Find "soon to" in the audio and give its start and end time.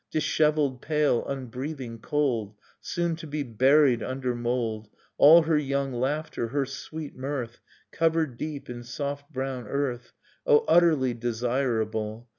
2.79-3.27